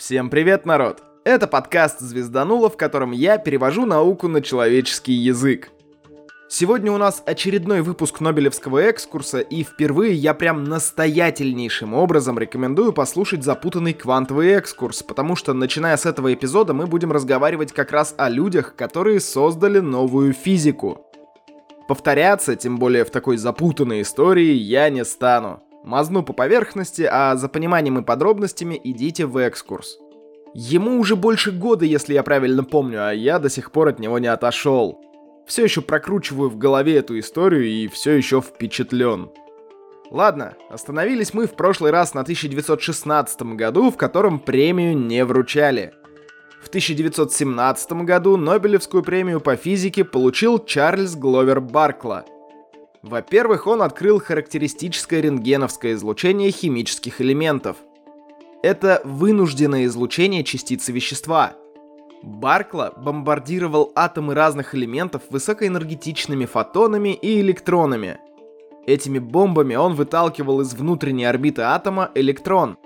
[0.00, 1.02] Всем привет, народ!
[1.24, 5.68] Это подкаст «Звезданула», в котором я перевожу науку на человеческий язык.
[6.48, 13.44] Сегодня у нас очередной выпуск Нобелевского экскурса, и впервые я прям настоятельнейшим образом рекомендую послушать
[13.44, 18.30] запутанный квантовый экскурс, потому что начиная с этого эпизода мы будем разговаривать как раз о
[18.30, 21.06] людях, которые создали новую физику.
[21.88, 25.62] Повторяться, тем более в такой запутанной истории, я не стану.
[25.82, 29.98] Мазну по поверхности, а за пониманием и подробностями идите в экскурс.
[30.52, 34.18] Ему уже больше года, если я правильно помню, а я до сих пор от него
[34.18, 35.00] не отошел.
[35.46, 39.30] Все еще прокручиваю в голове эту историю и все еще впечатлен.
[40.10, 45.94] Ладно, остановились мы в прошлый раз на 1916 году, в котором премию не вручали.
[46.62, 52.26] В 1917 году Нобелевскую премию по физике получил Чарльз Гловер Баркла–
[53.02, 57.76] во-первых, он открыл характеристическое рентгеновское излучение химических элементов.
[58.62, 61.54] Это вынужденное излучение частицы вещества.
[62.22, 68.18] Баркла бомбардировал атомы разных элементов высокоэнергетичными фотонами и электронами.
[68.86, 72.76] Этими бомбами он выталкивал из внутренней орбиты атома электрон.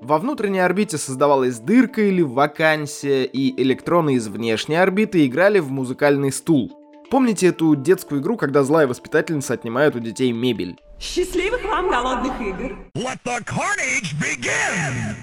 [0.00, 6.30] Во внутренней орбите создавалась дырка или вакансия, и электроны из внешней орбиты играли в музыкальный
[6.30, 6.79] стул.
[7.10, 10.78] Помните эту детскую игру, когда злая воспитательница отнимает у детей мебель?
[11.00, 12.76] Счастливых вам голодных игр!
[12.94, 15.16] Let the carnage begin!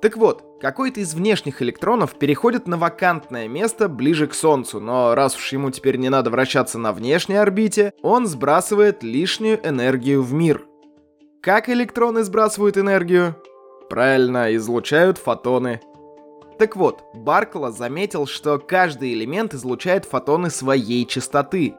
[0.00, 5.36] Так вот, какой-то из внешних электронов переходит на вакантное место ближе к Солнцу, но раз
[5.36, 10.64] уж ему теперь не надо вращаться на внешней орбите, он сбрасывает лишнюю энергию в мир.
[11.42, 13.36] Как электроны сбрасывают энергию?
[13.90, 15.80] Правильно, излучают фотоны.
[16.58, 21.74] Так вот, Баркла заметил, что каждый элемент излучает фотоны своей частоты.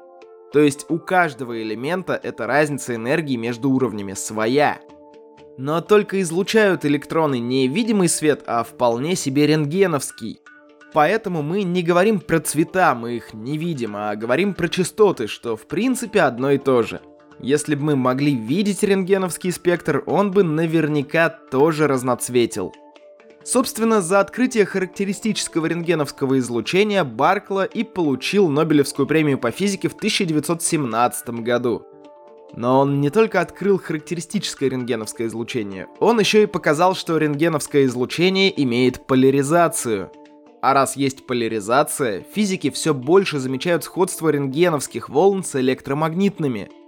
[0.54, 4.80] То есть у каждого элемента эта разница энергии между уровнями своя.
[5.58, 10.40] Но только излучают электроны не видимый свет, а вполне себе рентгеновский.
[10.94, 15.58] Поэтому мы не говорим про цвета, мы их не видим, а говорим про частоты, что
[15.58, 17.02] в принципе одно и то же.
[17.42, 22.74] Если бы мы могли видеть рентгеновский спектр, он бы наверняка тоже разноцветил.
[23.52, 31.30] Собственно, за открытие характеристического рентгеновского излучения Баркла и получил Нобелевскую премию по физике в 1917
[31.42, 31.82] году.
[32.54, 38.54] Но он не только открыл характеристическое рентгеновское излучение, он еще и показал, что рентгеновское излучение
[38.62, 40.12] имеет поляризацию.
[40.62, 46.70] А раз есть поляризация, физики все больше замечают сходство рентгеновских волн с электромагнитными–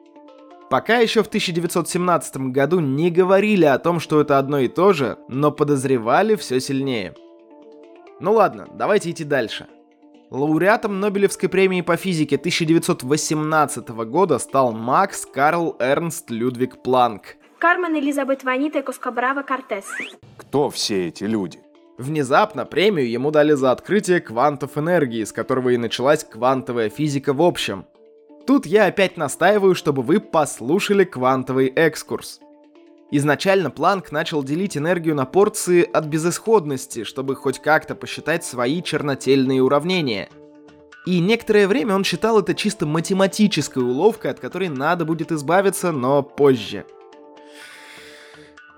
[0.72, 5.18] Пока еще в 1917 году не говорили о том, что это одно и то же,
[5.28, 7.14] но подозревали все сильнее.
[8.22, 9.68] Ну ладно, давайте идти дальше.
[10.30, 17.36] Лауреатом Нобелевской премии по физике 1918 года стал Макс Карл Эрнст Людвиг Планк.
[17.59, 19.88] Кармен Элизабет Ванита Коскобрава Кортес.
[20.38, 21.59] Кто все эти люди?
[21.98, 27.42] Внезапно премию ему дали за открытие квантов энергии, с которого и началась квантовая физика в
[27.42, 27.84] общем.
[28.46, 32.40] Тут я опять настаиваю, чтобы вы послушали квантовый экскурс.
[33.12, 39.62] Изначально Планк начал делить энергию на порции от безысходности, чтобы хоть как-то посчитать свои чернотельные
[39.62, 40.29] уравнения.
[41.06, 46.23] И некоторое время он считал это чисто математической уловкой, от которой надо будет избавиться, но
[46.23, 46.85] позже.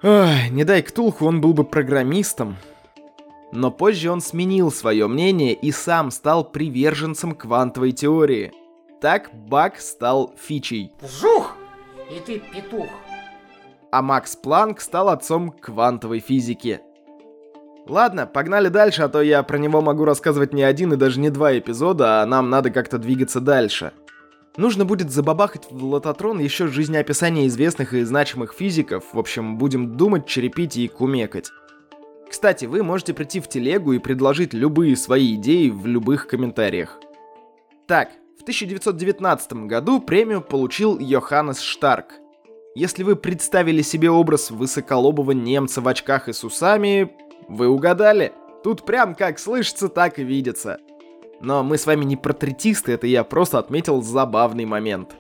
[0.01, 2.57] Ой, не дай Ктулху, он был бы программистом.
[3.51, 8.51] Но позже он сменил свое мнение и сам стал приверженцем квантовой теории–
[9.03, 10.93] так Бак стал фичей.
[11.01, 11.57] Жух!
[12.09, 12.87] И ты петух.
[13.91, 16.79] А Макс Планк стал отцом квантовой физики.
[17.85, 21.29] Ладно, погнали дальше, а то я про него могу рассказывать не один и даже не
[21.29, 23.91] два эпизода, а нам надо как-то двигаться дальше.
[24.55, 29.03] Нужно будет забабахать в лототрон еще жизнеописание известных и значимых физиков.
[29.11, 31.51] В общем, будем думать, черепить и кумекать.
[32.31, 37.01] Кстати, вы можете прийти в телегу и предложить любые свои идеи в любых комментариях.
[37.85, 38.11] Так,
[38.43, 42.15] в 1919 году премию получил Йоханнес Штарк.
[42.75, 47.15] Если вы представили себе образ высоколобого немца в очках и с усами,
[47.47, 48.33] вы угадали.
[48.61, 50.79] Тут прям как слышится, так и видится.
[51.39, 55.15] Но мы с вами не портретисты, это я просто отметил забавный момент.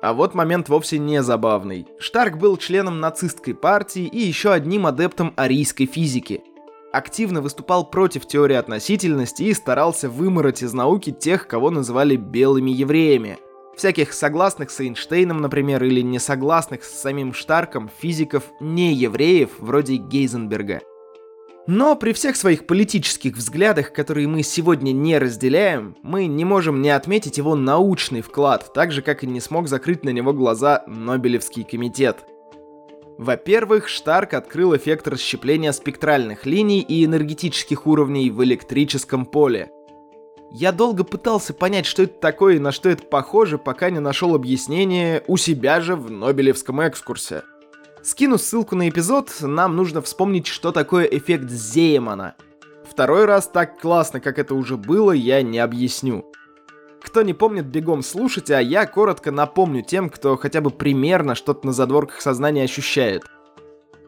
[0.00, 1.88] А вот момент вовсе не забавный.
[1.98, 6.44] Штарк был членом нацистской партии и еще одним адептом арийской физики–
[6.92, 13.38] активно выступал против теории относительности и старался вымороть из науки тех, кого называли белыми евреями.
[13.76, 20.80] Всяких согласных с Эйнштейном, например, или несогласных с самим Штарком физиков не евреев, вроде Гейзенберга.
[21.66, 26.90] Но при всех своих политических взглядах, которые мы сегодня не разделяем, мы не можем не
[26.90, 31.64] отметить его научный вклад, так же как и не смог закрыть на него глаза Нобелевский
[31.64, 32.18] комитет–
[33.18, 39.70] Во-первых, Штарк открыл эффект расщепления спектральных линий и энергетических уровней в электрическом поле.
[40.50, 44.34] Я долго пытался понять, что это такое и на что это похоже, пока не нашел
[44.34, 47.42] объяснение у себя же в Нобелевском экскурсе.
[48.02, 52.34] Скину ссылку на эпизод, нам нужно вспомнить, что такое эффект Зеймана.
[52.84, 56.26] Второй раз так классно, как это уже было, я не объясню.
[57.12, 61.66] Кто не помнит, бегом слушайте, а я коротко напомню тем, кто хотя бы примерно что-то
[61.66, 63.26] на задворках сознания ощущает.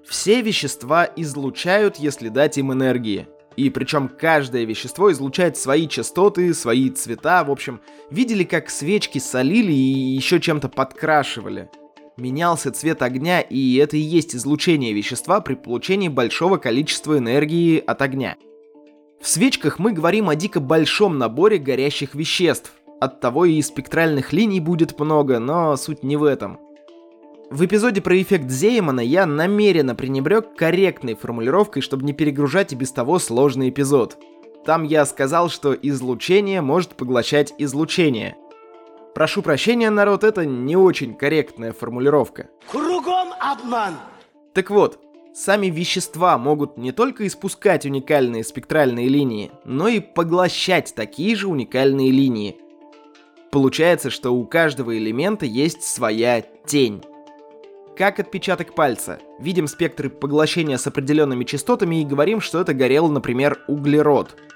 [0.09, 3.29] Все вещества излучают, если дать им энергии.
[3.57, 9.71] И причем каждое вещество излучает свои частоты, свои цвета, в общем, видели, как свечки солили
[9.71, 11.69] и еще чем-то подкрашивали
[12.17, 18.01] менялся цвет огня, и это и есть излучение вещества при получении большого количества энергии от
[18.03, 18.37] огня.
[19.21, 22.73] В свечках мы говорим о дико большом наборе горящих веществ.
[23.05, 26.59] Оттого и спектральных линий будет много, но суть не в этом.
[27.51, 32.93] В эпизоде про эффект Зеймана я намеренно пренебрег корректной формулировкой, чтобы не перегружать и без
[32.93, 34.17] того сложный эпизод.
[34.65, 38.37] Там я сказал, что излучение может поглощать излучение–
[39.15, 42.49] Прошу прощения, народ, это не очень корректная формулировка.
[42.69, 43.95] Кругом обман.
[44.55, 44.99] Так вот,
[45.33, 52.11] сами вещества могут не только испускать уникальные спектральные линии, но и поглощать такие же уникальные
[52.11, 52.57] линии.
[53.55, 57.03] Получается, что у каждого элемента есть своя тень.
[57.97, 59.21] Как отпечаток пальца.
[59.39, 64.37] Видим спектры поглощения с определенными частотами и говорим, что это горел, например, углерод–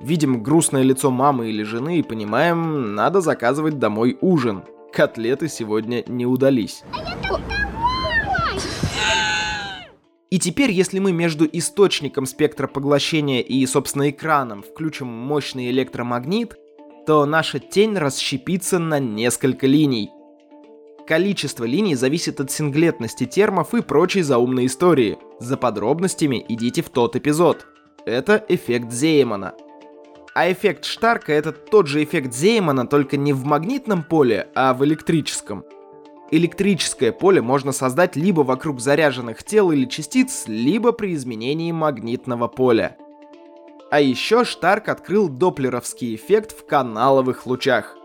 [0.00, 4.62] Видим грустное лицо мамы или жены и понимаем, надо заказывать домой ужин.
[4.92, 6.82] Котлеты сегодня не удались.
[10.28, 16.58] И теперь, если мы между источником спектра поглощения и, собственно, экраном включим мощный электромагнит,
[17.06, 20.10] то наша тень расщепится на несколько линий.
[21.06, 25.18] Количество линий зависит от синглетности термов и прочей заумной истории.
[25.38, 27.66] За подробностями идите в тот эпизод.
[28.04, 29.54] Это эффект Зеймана–
[30.36, 34.84] а эффект Штарка это тот же эффект Зеймана, только не в магнитном поле, а в
[34.84, 35.64] электрическом.
[36.30, 42.98] Электрическое поле можно создать либо вокруг заряженных тел или частиц, либо при изменении магнитного поля.
[43.90, 47.96] А еще Штарк открыл доплеровский эффект в каналовых лучах.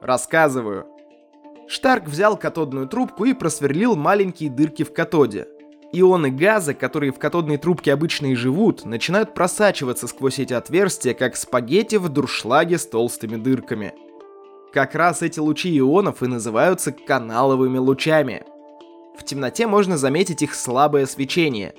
[0.00, 0.86] Рассказываю.
[1.68, 5.48] Штарк взял катодную трубку и просверлил маленькие дырки в катоде.
[5.92, 11.36] Ионы газа, которые в катодной трубке обычно и живут, начинают просачиваться сквозь эти отверстия, как
[11.36, 13.92] спагетти в дуршлаге с толстыми дырками.
[14.72, 18.44] Как раз эти лучи ионов и называются каналовыми лучами.
[19.18, 21.74] В темноте можно заметить их слабое свечение.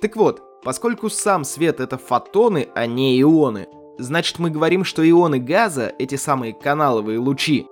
[0.00, 3.68] Так вот, поскольку сам свет это фотоны, а не ионы,
[3.98, 7.68] значит мы говорим, что ионы газа, эти самые каналовые лучи,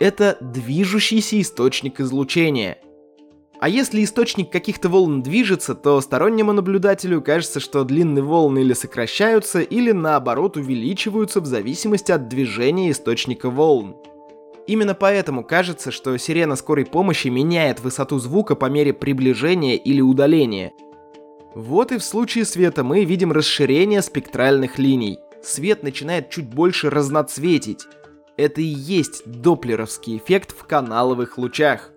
[0.00, 2.78] это движущийся источник излучения–
[3.60, 9.60] а если источник каких-то волн движется, то стороннему наблюдателю кажется, что длинные волны или сокращаются,
[9.60, 13.96] или наоборот увеличиваются в зависимости от движения источника волн.
[14.68, 20.72] Именно поэтому кажется, что сирена скорой помощи меняет высоту звука по мере приближения или удаления.
[21.54, 25.18] Вот и в случае света мы видим расширение спектральных линий.
[25.42, 27.86] Свет начинает чуть больше разноцветить.
[28.36, 31.90] Это и есть доплеровский эффект в каналовых лучах.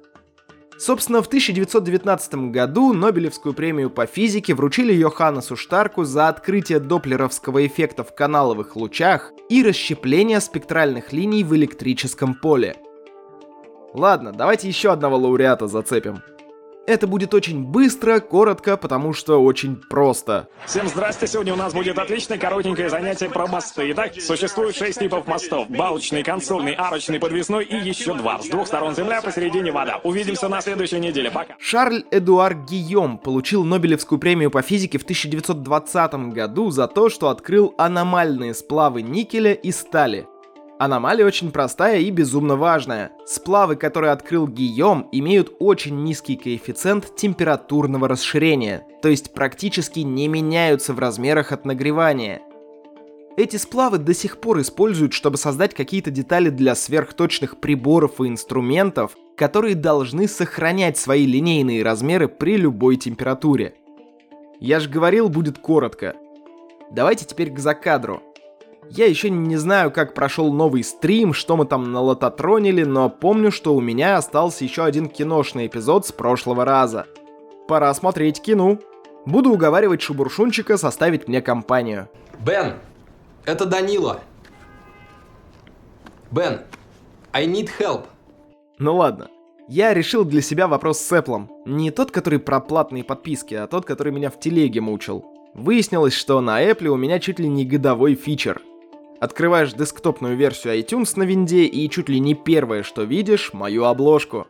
[0.79, 8.03] Собственно, в 1919 году Нобелевскую премию по физике вручили Йоханнесу Штарку за открытие доплеровского эффекта
[8.03, 12.77] в каналовых лучах и расщепление спектральных линий в электрическом поле.
[13.93, 16.23] Ладно, давайте еще одного лауреата зацепим.
[16.87, 20.47] Это будет очень быстро, коротко, потому что очень просто.
[20.65, 23.91] Всем здрасте, сегодня у нас будет отличное коротенькое занятие про мосты.
[23.91, 25.69] Итак, существует шесть типов мостов.
[25.69, 28.39] Балочный, консольный, арочный, подвесной и еще два.
[28.39, 30.01] С двух сторон земля, посередине вода.
[30.03, 31.29] Увидимся на следующей неделе.
[31.29, 31.55] Пока.
[31.59, 37.75] Шарль Эдуар Гийом получил Нобелевскую премию по физике в 1920 году за то, что открыл
[37.77, 40.27] аномальные сплавы никеля и стали.
[40.81, 43.11] Аномалия очень простая и безумно важная.
[43.27, 50.95] Сплавы, которые открыл Гийом, имеют очень низкий коэффициент температурного расширения, то есть практически не меняются
[50.95, 52.41] в размерах от нагревания.
[53.37, 59.15] Эти сплавы до сих пор используют, чтобы создать какие-то детали для сверхточных приборов и инструментов,
[59.37, 63.75] которые должны сохранять свои линейные размеры при любой температуре.
[64.59, 66.15] Я же говорил, будет коротко.
[66.89, 68.23] Давайте теперь к закадру.
[68.93, 73.73] Я еще не знаю, как прошел новый стрим, что мы там налототронили, но помню, что
[73.73, 77.05] у меня остался еще один киношный эпизод с прошлого раза.
[77.69, 78.79] Пора смотреть кино.
[79.25, 82.09] Буду уговаривать Шубуршунчика составить мне компанию.
[82.45, 82.73] Бен,
[83.45, 84.19] это Данила.
[86.29, 86.59] Бен,
[87.31, 88.07] I need help.
[88.77, 89.29] Ну ладно.
[89.69, 91.47] Я решил для себя вопрос с Apple.
[91.65, 95.23] Не тот, который про платные подписки, а тот, который меня в телеге мучил.
[95.53, 98.61] Выяснилось, что на Apple у меня чуть ли не годовой фичер.
[99.21, 104.47] Открываешь десктопную версию iTunes на винде и чуть ли не первое, что видишь, мою обложку.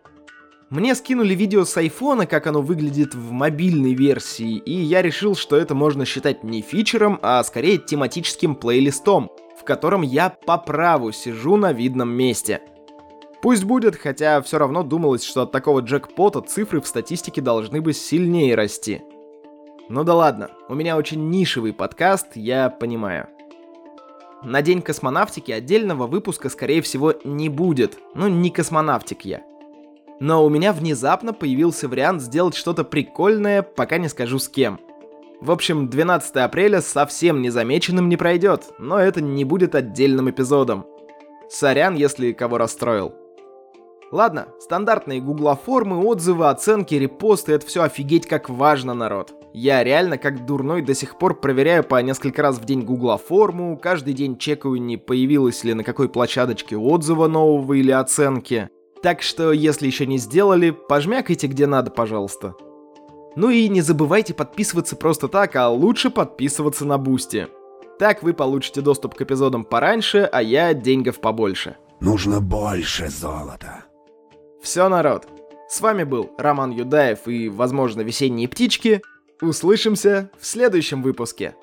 [0.70, 5.58] Мне скинули видео с айфона, как оно выглядит в мобильной версии, и я решил, что
[5.58, 11.58] это можно считать не фичером, а скорее тематическим плейлистом, в котором я по праву сижу
[11.58, 12.62] на видном месте.
[13.42, 17.92] Пусть будет, хотя все равно думалось, что от такого джекпота цифры в статистике должны бы
[17.92, 19.02] сильнее расти.
[19.90, 23.28] Ну да ладно, у меня очень нишевый подкаст, я понимаю.
[24.44, 28.00] На День космонавтики отдельного выпуска, скорее всего, не будет.
[28.16, 29.44] Ну, не космонавтик я.
[30.20, 34.80] Но у меня внезапно появился вариант сделать что-то прикольное, пока не скажу с кем.
[35.42, 40.86] В общем, 12 апреля совсем незамеченным не пройдет, но это не будет отдельным эпизодом.
[41.50, 43.14] Сорян, если кого расстроил.
[44.12, 49.34] Ладно, стандартные гуглоформы, отзывы, оценки, репосты— это все офигеть как важно, народ.
[49.54, 54.14] Я реально как дурной до сих пор проверяю по несколько раз в день гуглоформу, каждый
[54.14, 58.70] день чекаю, не появилось ли на какой площадочке отзыва нового или оценки.
[59.02, 62.54] Так что, если еще не сделали, пожмякайте где надо, пожалуйста.
[63.38, 67.48] Ну и не забывайте подписываться просто так, а лучше подписываться на Boosty.
[67.98, 71.78] Так вы получите доступ к эпизодам пораньше, а я деньгов побольше.
[72.02, 73.86] Нужно больше золота.
[74.62, 75.28] Все, народ.
[75.68, 79.02] С вами был Роман Юдаев и, возможно, весенние птички.
[79.42, 81.56] Услышимся в следующем выпуске.